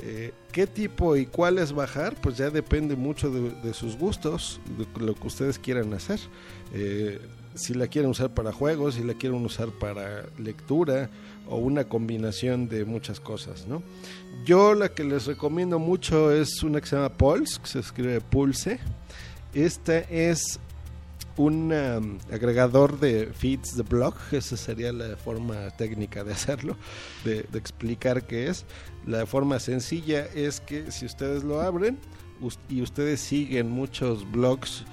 Eh, 0.00 0.32
¿Qué 0.52 0.66
tipo 0.66 1.16
y 1.16 1.26
cuál 1.26 1.58
es 1.58 1.72
bajar? 1.72 2.14
Pues 2.20 2.36
ya 2.36 2.50
depende 2.50 2.94
mucho 2.94 3.30
de, 3.30 3.74
sus 3.74 3.96
gustos, 3.96 4.60
de 4.78 5.04
lo 5.04 5.14
que 5.14 5.26
ustedes 5.26 5.58
quieran 5.58 5.92
hacer. 5.94 6.20
Eh, 6.72 7.20
si 7.54 7.74
la 7.74 7.86
quieren 7.88 8.10
usar 8.10 8.30
para 8.34 8.52
juegos, 8.52 8.94
si 8.94 9.02
la 9.02 9.14
quieren 9.14 9.44
usar 9.44 9.70
para 9.70 10.26
lectura 10.38 11.10
o 11.48 11.56
una 11.56 11.84
combinación 11.84 12.68
de 12.68 12.84
muchas 12.84 13.20
cosas, 13.20 13.66
¿no? 13.66 13.82
Yo 14.44 14.74
la 14.74 14.90
que 14.90 15.04
les 15.04 15.26
recomiendo 15.26 15.78
mucho 15.78 16.32
es 16.32 16.62
una 16.62 16.80
que 16.80 16.86
se 16.86 16.96
llama 16.96 17.10
Pulse, 17.10 17.60
que 17.60 17.66
se 17.66 17.78
escribe 17.80 18.20
Pulse. 18.20 18.78
Esta 19.54 19.98
es 19.98 20.60
un 21.36 21.72
um, 21.72 22.18
agregador 22.32 22.98
de 22.98 23.26
feeds 23.26 23.76
de 23.76 23.84
blog, 23.84 24.14
esa 24.32 24.56
sería 24.56 24.92
la 24.92 25.16
forma 25.16 25.70
técnica 25.70 26.24
de 26.24 26.32
hacerlo, 26.32 26.76
de, 27.24 27.44
de, 27.44 27.58
explicar 27.58 28.26
qué 28.26 28.48
es. 28.48 28.64
La 29.06 29.24
forma 29.24 29.60
sencilla 29.60 30.26
es 30.34 30.60
que 30.60 30.90
si 30.90 31.06
ustedes 31.06 31.44
lo 31.44 31.60
abren 31.60 31.98
y 32.68 32.82
ustedes 32.82 33.20
siguen 33.20 33.70
muchos 33.70 34.30
blogs 34.30 34.84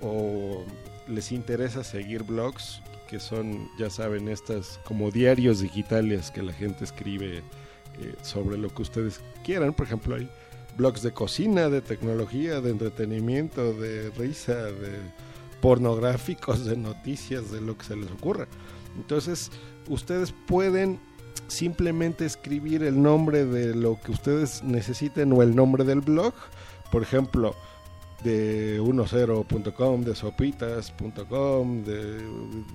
o 0.00 0.64
les 1.08 1.32
interesa 1.32 1.84
seguir 1.84 2.22
blogs, 2.22 2.80
que 3.08 3.20
son, 3.20 3.68
ya 3.78 3.90
saben, 3.90 4.28
estas 4.28 4.80
como 4.84 5.10
diarios 5.10 5.60
digitales 5.60 6.30
que 6.30 6.42
la 6.42 6.52
gente 6.52 6.84
escribe 6.84 7.38
eh, 7.38 8.14
sobre 8.22 8.58
lo 8.58 8.68
que 8.68 8.82
ustedes 8.82 9.20
quieran. 9.44 9.74
Por 9.74 9.86
ejemplo, 9.86 10.16
hay 10.16 10.28
blogs 10.76 11.02
de 11.02 11.12
cocina, 11.12 11.68
de 11.68 11.80
tecnología, 11.80 12.60
de 12.60 12.70
entretenimiento, 12.70 13.74
de 13.74 14.10
risa, 14.10 14.54
de 14.54 14.98
pornográficos, 15.60 16.64
de 16.64 16.76
noticias, 16.76 17.50
de 17.50 17.60
lo 17.60 17.76
que 17.76 17.84
se 17.84 17.96
les 17.96 18.10
ocurra. 18.10 18.46
Entonces, 18.96 19.50
ustedes 19.88 20.32
pueden 20.46 20.98
simplemente 21.48 22.24
escribir 22.24 22.82
el 22.82 23.00
nombre 23.00 23.44
de 23.44 23.74
lo 23.74 24.00
que 24.00 24.12
ustedes 24.12 24.62
necesiten 24.62 25.32
o 25.32 25.42
el 25.42 25.54
nombre 25.54 25.84
del 25.84 26.00
blog. 26.00 26.34
Por 26.90 27.02
ejemplo, 27.02 27.54
de 28.24 28.80
10.com, 28.80 30.02
de 30.02 30.14
sopitas.com, 30.14 31.84
de 31.84 32.26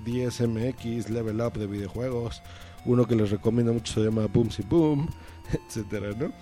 10MX, 0.06 1.08
Level 1.08 1.40
Up 1.40 1.58
de 1.58 1.66
videojuegos. 1.66 2.40
Uno 2.86 3.06
que 3.06 3.16
les 3.16 3.30
recomiendo 3.30 3.74
mucho 3.74 3.92
se 3.92 4.00
llama 4.00 4.26
Boomsy 4.26 4.62
Boom, 4.62 5.08
etcétera, 5.68 6.12
¿no? 6.16 6.32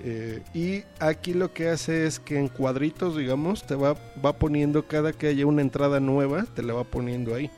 Eh, 0.00 0.44
y 0.54 0.84
aquí 1.00 1.34
lo 1.34 1.52
que 1.52 1.70
hace 1.70 2.06
es 2.06 2.20
que 2.20 2.38
en 2.38 2.48
cuadritos, 2.48 3.16
digamos, 3.16 3.66
te 3.66 3.74
va, 3.74 3.96
va 4.24 4.34
poniendo 4.34 4.86
cada 4.86 5.12
que 5.12 5.26
haya 5.26 5.46
una 5.46 5.62
entrada 5.62 5.98
nueva, 5.98 6.44
te 6.54 6.62
la 6.62 6.74
va 6.74 6.84
poniendo 6.84 7.34
ahí. 7.34 7.50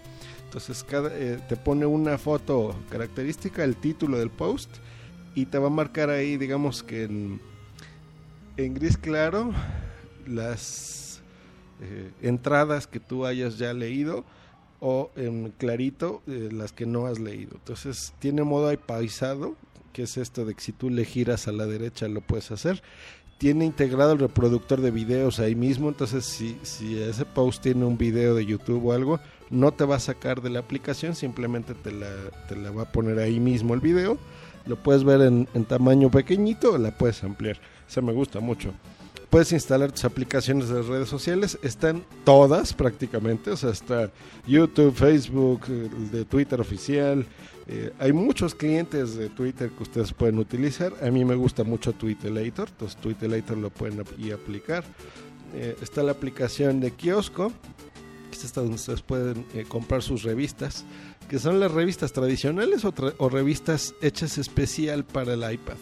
Entonces 0.45 0.83
cada, 0.85 1.11
eh, 1.13 1.39
te 1.49 1.57
pone 1.57 1.87
una 1.87 2.19
foto 2.19 2.75
característica, 2.89 3.63
el 3.63 3.77
título 3.77 4.19
del 4.19 4.31
post, 4.31 4.71
y 5.35 5.47
te 5.47 5.59
va 5.59 5.67
a 5.67 5.71
marcar 5.71 6.09
ahí, 6.09 6.37
digamos 6.37 6.83
que 6.83 7.05
en, 7.05 7.41
en 8.57 8.75
gris 8.75 8.97
claro, 8.97 9.53
las 10.31 11.21
eh, 11.81 12.11
entradas 12.23 12.87
que 12.87 13.01
tú 13.01 13.27
hayas 13.27 13.59
ya 13.59 13.73
leído 13.73 14.25
o 14.81 15.11
en 15.17 15.53
clarito 15.57 16.23
eh, 16.27 16.49
las 16.53 16.73
que 16.73 16.87
no 16.87 17.07
has 17.07 17.19
leído. 17.19 17.53
Entonces 17.55 18.15
tiene 18.19 18.43
modo 18.43 18.71
apaisado, 18.71 19.55
que 19.93 20.03
es 20.05 20.17
esto 20.17 20.45
de 20.45 20.55
que 20.55 20.61
si 20.61 20.73
tú 20.73 20.91
le 20.91 21.05
giras 21.05 21.49
a 21.49 21.53
la 21.53 21.67
derecha 21.67 22.09
lo 22.09 22.21
puedes 22.21 22.51
hacer. 22.51 22.83
Tiene 23.39 23.65
integrado 23.65 24.13
el 24.13 24.19
reproductor 24.19 24.83
de 24.83 24.91
videos 24.91 25.41
ahí 25.41 25.55
mismo, 25.55 25.89
entonces 25.89 26.27
si, 26.27 26.59
si 26.63 27.01
ese 27.01 27.25
post 27.25 27.63
tiene 27.63 27.87
un 27.87 27.97
video 27.97 28.35
de 28.35 28.45
YouTube 28.45 28.85
o 28.85 28.93
algo, 28.93 29.19
no 29.49 29.73
te 29.73 29.85
va 29.85 29.97
a 29.97 30.01
sacar 30.01 30.43
de 30.43 30.51
la 30.51 30.59
aplicación, 30.59 31.15
simplemente 31.15 31.75
te 31.75 31.91
la, 31.91 32.11
te 32.49 32.57
la 32.57 32.71
va 32.71 32.83
a 32.83 32.93
poner 32.93 33.19
ahí 33.19 33.41
mismo 33.41 33.73
el 33.73 33.81
video. 33.81 34.19
Lo 34.67 34.77
puedes 34.77 35.05
ver 35.05 35.23
en, 35.23 35.49
en 35.55 35.65
tamaño 35.65 36.11
pequeñito 36.11 36.75
o 36.75 36.79
la 36.79 36.97
puedes 36.97 37.25
ampliar. 37.25 37.57
Eso 37.89 38.03
me 38.03 38.13
gusta 38.13 38.41
mucho 38.41 38.75
puedes 39.31 39.53
instalar 39.53 39.93
tus 39.93 40.05
aplicaciones 40.05 40.69
de 40.69 40.83
redes 40.83 41.09
sociales. 41.09 41.59
Están 41.63 42.05
todas 42.25 42.75
prácticamente. 42.75 43.51
O 43.51 43.57
sea, 43.57 43.71
está 43.71 44.11
YouTube, 44.47 44.95
Facebook, 44.95 45.67
de 45.67 46.25
Twitter 46.25 46.61
oficial. 46.61 47.25
Eh, 47.69 47.93
hay 48.01 48.13
muchos 48.13 48.55
clientes 48.55 49.15
de 49.15 49.29
Twitter 49.29 49.71
que 49.71 49.85
ustedes 49.85 50.13
pueden 50.13 50.39
utilizar. 50.39 50.93
A 51.03 51.11
mí 51.11 51.25
me 51.25 51.37
gusta 51.37 51.63
mucho 51.63 51.93
Twitterator. 51.93 52.69
Entonces 52.69 53.01
Twitterator 53.01 53.57
lo 53.57 53.71
pueden 53.71 54.05
y 54.19 54.33
aplicar. 54.33 54.85
Eh, 55.55 55.77
está 55.81 56.03
la 56.03 56.13
aplicación 56.13 56.81
de 56.81 56.91
kiosco. 56.91 57.53
Que 58.31 58.37
es 58.37 58.53
donde 58.53 58.75
ustedes 58.75 59.03
pueden 59.03 59.47
eh, 59.55 59.65
comprar 59.67 60.03
sus 60.03 60.25
revistas. 60.25 60.85
Que 61.29 61.39
son 61.39 61.61
las 61.61 61.71
revistas 61.71 62.13
tradicionales 62.13 62.85
o, 62.85 62.93
o 63.19 63.29
revistas 63.29 63.95
hechas 64.03 64.39
especial 64.39 65.05
para 65.05 65.35
el 65.35 65.53
iPad. 65.53 65.77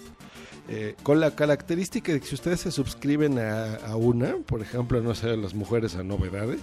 Eh, 0.71 0.95
con 1.03 1.19
la 1.19 1.31
característica 1.31 2.13
de 2.13 2.21
que 2.21 2.27
si 2.27 2.35
ustedes 2.35 2.61
se 2.61 2.71
suscriben 2.71 3.39
a, 3.39 3.97
una, 3.97 4.37
por 4.47 4.61
ejemplo, 4.61 5.01
no 5.01 5.15
sé, 5.15 5.35
las 5.37 5.55
mujeres 5.55 5.97
a 5.97 6.03
novedades, 6.03 6.61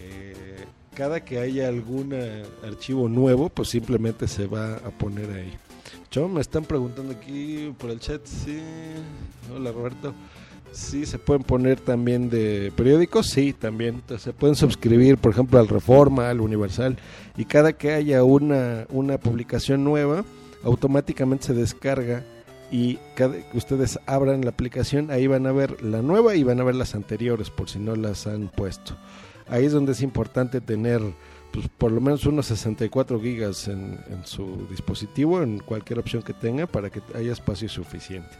eh, 0.00 0.64
cada 0.94 1.24
que 1.24 1.38
haya 1.38 1.68
algún 1.68 2.14
archivo 2.64 3.08
nuevo, 3.08 3.50
pues 3.50 3.68
simplemente 3.68 4.28
se 4.28 4.46
va 4.46 4.76
a 4.76 4.90
poner 4.90 5.30
ahí. 5.30 5.52
Yo 6.10 6.26
me 6.26 6.40
están 6.40 6.64
preguntando 6.64 7.12
aquí 7.12 7.74
por 7.78 7.90
el 7.90 8.00
chat, 8.00 8.24
sí, 8.24 8.60
hola 9.54 9.72
Roberto, 9.72 10.14
sí, 10.72 11.04
se 11.04 11.18
pueden 11.18 11.42
poner 11.42 11.80
también 11.80 12.30
de 12.30 12.72
periódicos, 12.74 13.26
sí, 13.26 13.52
también, 13.52 14.02
se 14.18 14.32
pueden 14.32 14.56
suscribir, 14.56 15.18
por 15.18 15.32
ejemplo, 15.32 15.58
al 15.58 15.68
Reforma, 15.68 16.30
al 16.30 16.40
Universal, 16.40 16.96
y 17.36 17.44
cada 17.44 17.74
que 17.74 17.92
haya 17.92 18.24
una, 18.24 18.86
una 18.88 19.18
publicación 19.18 19.84
nueva, 19.84 20.24
automáticamente 20.62 21.48
se 21.48 21.54
descarga 21.54 22.24
y 22.70 22.98
cada 23.14 23.36
ustedes 23.54 23.98
abran 24.06 24.42
la 24.42 24.50
aplicación, 24.50 25.10
ahí 25.10 25.26
van 25.26 25.46
a 25.46 25.52
ver 25.52 25.82
la 25.82 26.02
nueva 26.02 26.34
y 26.34 26.42
van 26.42 26.60
a 26.60 26.64
ver 26.64 26.74
las 26.74 26.94
anteriores 26.94 27.50
por 27.50 27.68
si 27.68 27.78
no 27.78 27.96
las 27.96 28.26
han 28.26 28.48
puesto. 28.48 28.96
Ahí 29.48 29.64
es 29.64 29.72
donde 29.72 29.92
es 29.92 30.02
importante 30.02 30.60
tener 30.60 31.00
pues, 31.52 31.68
por 31.78 31.90
lo 31.90 32.00
menos 32.00 32.26
unos 32.26 32.46
64 32.46 33.20
gigas 33.20 33.68
en, 33.68 33.98
su 34.24 34.66
dispositivo, 34.70 35.42
en 35.42 35.60
cualquier 35.60 35.98
opción 35.98 36.22
que 36.22 36.34
tenga, 36.34 36.66
para 36.66 36.90
que 36.90 37.00
haya 37.14 37.32
espacio 37.32 37.68
suficiente. 37.68 38.36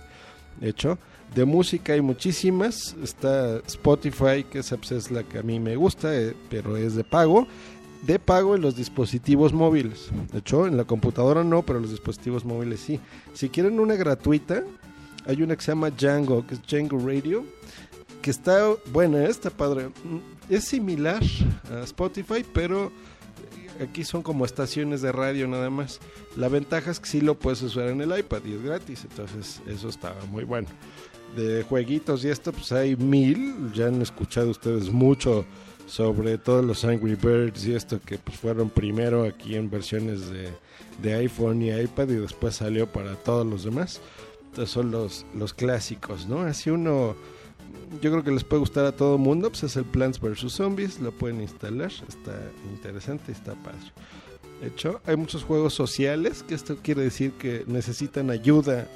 De 0.61 0.69
hecho, 0.69 0.99
de 1.35 1.45
música 1.45 1.93
hay 1.93 2.01
muchísimas. 2.01 2.95
Está 3.03 3.59
Spotify, 3.67 4.45
que 4.51 4.63
pues, 4.63 4.93
es 4.93 5.11
la 5.11 5.23
que 5.23 5.39
a 5.39 5.43
mí 5.43 5.59
me 5.61 5.77
gusta, 5.77 6.15
eh, 6.15 6.35
pero 6.51 6.77
es 6.77 6.95
de 6.95 7.05
pago. 7.05 7.47
De 8.03 8.19
pago 8.19 8.55
en 8.55 8.63
los 8.63 8.77
dispositivos 8.77 9.53
móviles. 9.53 10.09
De 10.33 10.39
hecho, 10.39 10.67
en 10.67 10.77
la 10.77 10.85
computadora 10.85 11.45
no, 11.45 11.63
pero 11.63 11.81
los 11.81 11.91
dispositivos 11.91 12.45
móviles 12.45 12.81
sí. 12.81 13.01
Si 13.35 13.49
quieren 13.49 13.81
una 13.81 13.97
gratuita, 13.97 14.63
hay 15.27 15.43
una 15.43 15.57
que 15.57 15.63
se 15.63 15.73
llama 15.73 15.91
Django, 15.91 16.47
que 16.47 16.55
es 16.55 16.63
Django 16.63 16.99
Radio, 16.99 17.45
que 18.23 18.31
está, 18.31 18.67
bueno, 18.93 19.19
está 19.19 19.51
padre. 19.51 19.91
Es 20.49 20.65
similar 20.65 21.23
a 21.73 21.83
Spotify, 21.85 22.45
pero 22.53 22.91
aquí 23.83 24.05
son 24.05 24.23
como 24.23 24.45
estaciones 24.45 25.03
de 25.03 25.13
radio 25.13 25.47
nada 25.47 25.71
más. 25.71 26.01
La 26.37 26.49
ventaja 26.49 26.91
es 26.91 27.01
que 27.01 27.09
sí 27.09 27.21
lo 27.21 27.39
puedes 27.39 27.63
usar 27.63 27.89
en 27.89 28.01
el 28.01 28.17
iPad 28.19 28.41
y 28.45 28.53
es 28.53 28.63
gratis, 28.63 29.07
entonces 29.09 29.61
eso 29.67 29.89
está 29.89 30.15
muy 30.31 30.45
bueno. 30.45 30.69
De 31.37 31.63
jueguitos 31.63 32.25
y 32.25 32.29
esto, 32.29 32.53
pues 32.53 32.73
hay 32.73 32.97
mil, 32.97 33.71
ya 33.75 33.89
han 33.89 34.01
escuchado 34.01 34.51
ustedes 34.51 34.91
mucho 34.91 35.45
sobre 35.89 36.39
todos 36.39 36.65
los 36.65 36.85
Angry 36.85 37.15
Birds 37.15 37.67
y 37.67 37.75
esto 37.75 38.01
que 38.05 38.19
pues 38.19 38.37
fueron 38.39 38.71
primero 38.71 39.25
aquí 39.25 39.57
en 39.57 39.71
versiones 39.71 40.31
de, 40.31 40.51
de 41.03 41.15
iPhone 41.15 41.63
y 41.63 41.71
iPad 41.71 42.09
y 42.11 42.17
después 42.17 42.57
salió 42.57 42.87
para 42.87 43.15
todos 43.17 43.47
los 43.47 43.65
demás. 43.65 44.01
Entonces 44.47 44.71
son 44.71 44.91
los, 44.91 45.27
los 45.35 45.55
clásicos, 45.55 46.27
¿no? 46.27 46.41
Así 46.43 46.71
uno 46.71 47.17
yo 48.03 48.11
creo 48.11 48.23
que 48.23 48.31
les 48.31 48.45
puede 48.45 48.61
gustar 48.61 48.85
a 48.85 48.93
todo 48.93 49.17
el 49.17 49.21
mundo, 49.21 49.49
pues 49.51 49.63
es 49.65 49.77
el 49.77 49.85
Plants 49.85 50.21
vs. 50.21 50.53
Zombies, 50.53 51.01
lo 51.01 51.13
pueden 51.13 51.41
instalar, 51.41 51.91
está 52.09 52.39
interesante, 52.71 53.33
está 53.33 53.55
padre. 53.55 53.79
De 54.61 54.69
hecho, 54.69 55.01
hay 55.07 55.17
muchos 55.17 55.45
juegos 55.45 55.75
sociales, 55.75 56.43
que 56.43 56.55
esto 56.55 56.77
quiere 56.83 57.03
decir 57.03 57.33
que 57.33 57.65
necesitan 57.67 58.31
ayuda 58.31 58.89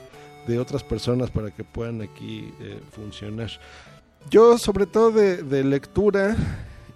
de 0.47 0.59
otras 0.59 0.83
personas 0.83 1.31
para 1.31 1.51
que 1.53 1.65
puedan 1.65 2.03
aquí 2.03 2.53
eh, 2.61 2.81
funcionar. 2.91 3.51
Yo, 4.31 4.59
sobre 4.59 4.87
todo 4.87 5.11
de, 5.11 5.65
lectura 5.65 6.37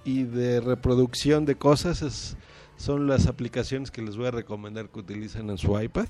y 0.06 0.22
de 0.22 0.60
reproducción 0.60 1.44
de 1.44 1.56
cosas, 1.56 2.36
son 2.78 3.06
las 3.08 3.26
aplicaciones 3.26 3.90
que 3.90 4.00
les 4.00 4.16
voy 4.16 4.26
a 4.26 4.30
recomendar 4.30 4.88
que 4.88 5.00
utilicen 5.00 5.50
en 5.50 5.58
su 5.58 5.78
iPad. 5.78 6.06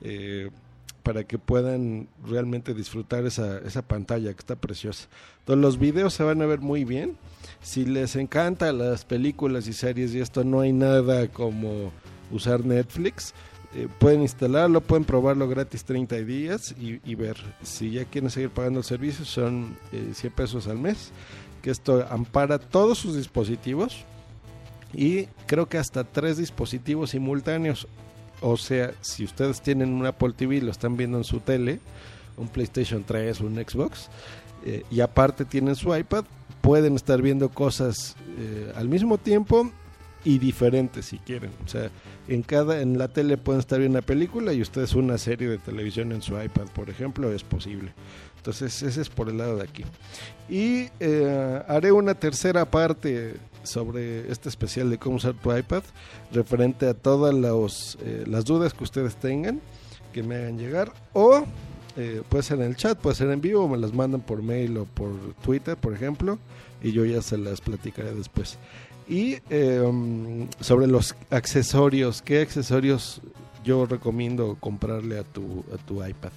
Eh, 0.00 0.50
para 1.02 1.22
que 1.22 1.38
puedan 1.38 2.08
realmente 2.24 2.74
disfrutar 2.74 3.24
esa, 3.26 3.58
esa 3.58 3.82
pantalla 3.82 4.32
que 4.32 4.40
está 4.40 4.56
preciosa. 4.56 5.06
Entonces 5.38 5.62
los 5.62 5.78
videos 5.78 6.12
se 6.14 6.24
van 6.24 6.42
a 6.42 6.46
ver 6.46 6.58
muy 6.58 6.84
bien. 6.84 7.16
Si 7.62 7.84
les 7.84 8.16
encanta 8.16 8.72
las 8.72 9.04
películas 9.04 9.68
y 9.68 9.72
series 9.72 10.12
y 10.14 10.18
esto 10.18 10.42
no 10.42 10.62
hay 10.62 10.72
nada 10.72 11.28
como 11.28 11.92
usar 12.32 12.64
Netflix, 12.64 13.34
eh, 13.76 13.88
pueden 13.98 14.22
instalarlo, 14.22 14.80
pueden 14.80 15.04
probarlo 15.04 15.46
gratis 15.48 15.84
30 15.84 16.16
días 16.16 16.74
y, 16.78 17.14
ver. 17.14 17.36
Si 17.62 17.90
ya 17.90 18.04
quieren 18.04 18.30
seguir 18.30 18.48
pagando 18.48 18.80
el 18.80 18.84
servicio 18.84 19.24
son 19.24 19.76
100 19.90 20.14
eh, 20.22 20.34
pesos 20.34 20.66
al 20.66 20.78
mes, 20.78 21.12
que 21.66 21.72
esto 21.72 22.06
ampara 22.08 22.60
todos 22.60 22.96
sus 22.96 23.16
dispositivos 23.16 24.04
y 24.94 25.24
creo 25.46 25.68
que 25.68 25.78
hasta 25.78 26.04
tres 26.04 26.36
dispositivos 26.36 27.10
simultáneos 27.10 27.88
o 28.40 28.56
sea, 28.56 28.92
si 29.00 29.24
ustedes 29.24 29.60
tienen 29.60 29.92
un 29.92 30.06
Apple 30.06 30.32
TV 30.36 30.58
y 30.58 30.60
lo 30.60 30.70
están 30.70 30.96
viendo 30.96 31.18
en 31.18 31.24
su 31.24 31.40
tele, 31.40 31.80
un 32.36 32.46
PlayStation 32.46 33.02
3, 33.02 33.40
un 33.40 33.56
Xbox, 33.56 34.10
eh, 34.64 34.84
y 34.92 35.00
aparte 35.00 35.44
tienen 35.44 35.74
su 35.74 35.92
iPad, 35.92 36.24
pueden 36.60 36.94
estar 36.94 37.20
viendo 37.20 37.48
cosas 37.48 38.14
eh, 38.38 38.72
al 38.76 38.88
mismo 38.88 39.18
tiempo 39.18 39.68
y 40.24 40.38
diferentes 40.38 41.06
si 41.06 41.18
quieren. 41.18 41.50
O 41.64 41.68
sea, 41.68 41.90
en 42.28 42.42
cada 42.42 42.80
en 42.80 42.96
la 42.96 43.08
tele 43.08 43.38
pueden 43.38 43.58
estar 43.58 43.80
viendo 43.80 43.98
una 43.98 44.06
película 44.06 44.52
y 44.52 44.62
ustedes 44.62 44.94
una 44.94 45.18
serie 45.18 45.48
de 45.48 45.58
televisión 45.58 46.12
en 46.12 46.22
su 46.22 46.40
iPad, 46.40 46.66
por 46.74 46.90
ejemplo, 46.90 47.32
es 47.32 47.42
posible. 47.42 47.92
Entonces, 48.46 48.80
ese 48.84 49.00
es 49.00 49.08
por 49.08 49.28
el 49.28 49.38
lado 49.38 49.56
de 49.56 49.64
aquí. 49.64 49.82
Y 50.48 50.88
eh, 51.00 51.62
haré 51.66 51.90
una 51.90 52.14
tercera 52.14 52.64
parte 52.64 53.34
sobre 53.64 54.30
este 54.30 54.48
especial 54.48 54.88
de 54.88 54.98
cómo 54.98 55.16
usar 55.16 55.34
tu 55.34 55.52
iPad, 55.52 55.82
referente 56.32 56.86
a 56.86 56.94
todas 56.94 57.34
los, 57.34 57.98
eh, 58.02 58.22
las 58.28 58.44
dudas 58.44 58.72
que 58.72 58.84
ustedes 58.84 59.16
tengan, 59.16 59.60
que 60.12 60.22
me 60.22 60.36
hagan 60.36 60.58
llegar, 60.58 60.92
o 61.12 61.44
eh, 61.96 62.22
puede 62.28 62.44
ser 62.44 62.60
en 62.60 62.66
el 62.66 62.76
chat, 62.76 62.96
puede 62.96 63.16
ser 63.16 63.30
en 63.32 63.40
vivo, 63.40 63.66
me 63.66 63.78
las 63.78 63.92
mandan 63.92 64.20
por 64.20 64.40
mail 64.44 64.78
o 64.78 64.84
por 64.84 65.10
Twitter, 65.42 65.76
por 65.76 65.92
ejemplo, 65.92 66.38
y 66.80 66.92
yo 66.92 67.04
ya 67.04 67.22
se 67.22 67.38
las 67.38 67.60
platicaré 67.60 68.14
después. 68.14 68.58
Y 69.08 69.38
em, 69.50 70.46
sobre 70.60 70.86
los 70.86 71.16
accesorios, 71.30 72.22
¿qué 72.22 72.42
accesorios 72.42 73.20
yo 73.64 73.86
recomiendo 73.86 74.56
comprarle 74.60 75.18
a 75.18 75.24
tu, 75.24 75.64
a 75.74 75.84
tu 75.84 76.06
iPad? 76.06 76.30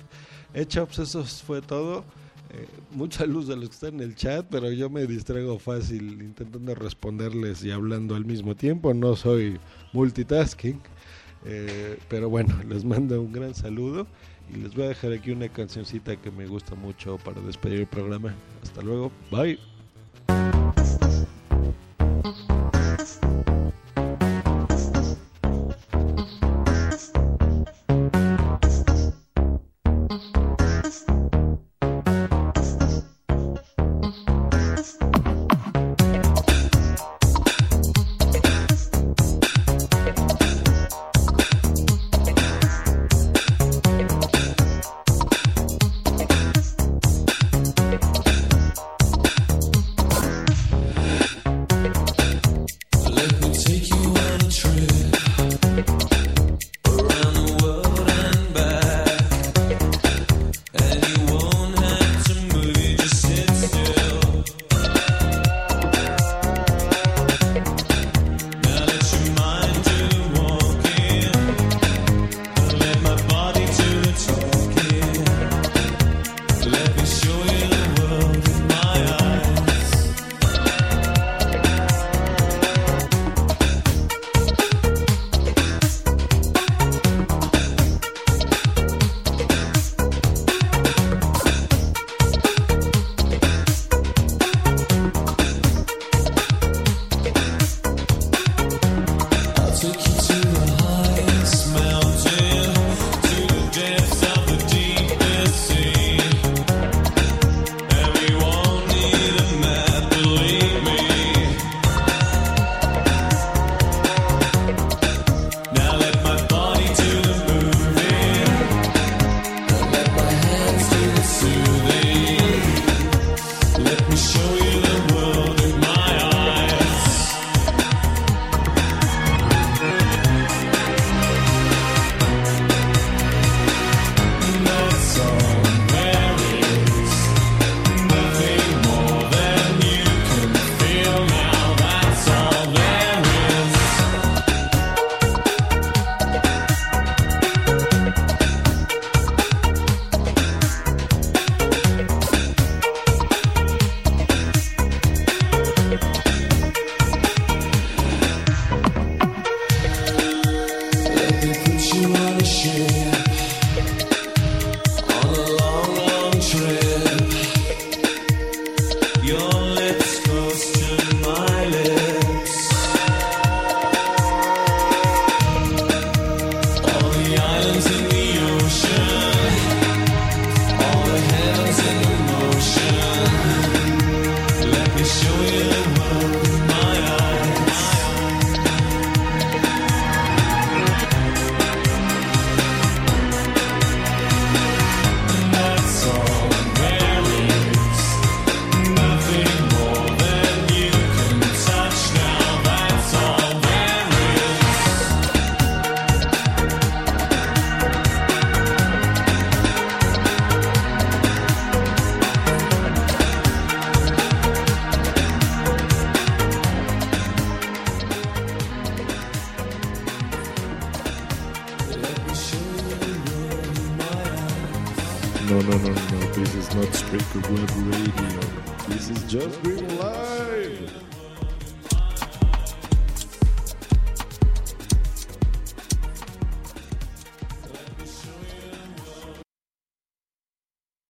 Hecho, 0.54 0.86
pues 0.86 1.00
eso 1.00 1.24
fue 1.24 1.62
todo. 1.62 2.04
Eh, 2.52 2.68
mucha 2.92 3.26
luz 3.26 3.48
de 3.48 3.56
los 3.56 3.70
que 3.70 3.76
están 3.76 3.96
en 3.96 4.02
el 4.02 4.16
chat, 4.16 4.46
pero 4.50 4.72
yo 4.72 4.90
me 4.90 5.06
distraigo 5.06 5.60
fácil 5.60 6.22
intentando 6.22 6.74
responderles 6.74 7.64
y 7.64 7.72
hablando 7.72 8.16
al 8.16 8.26
mismo 8.26 8.56
tiempo. 8.56 8.94
No 8.94 9.16
soy 9.16 9.60
multitasking. 9.94 10.82
Eh, 11.46 11.98
pero 12.10 12.30
bueno, 12.30 12.56
les 12.68 12.84
mando 12.84 13.22
un 13.22 13.32
gran 13.32 13.54
saludo 13.54 14.08
y 14.54 14.58
les 14.58 14.74
voy 14.74 14.86
a 14.86 14.90
dejar 14.90 15.14
aquí 15.14 15.32
una 15.32 15.50
cancioncita 15.50 16.16
que 16.16 16.32
me 16.32 16.48
gusta 16.48 16.76
mucho 16.76 17.18
para 17.18 17.40
despedir 17.42 17.82
el 17.82 17.88
programa. 17.88 18.34
Hasta 18.64 18.82
luego, 18.82 19.12
bye. 19.32 19.69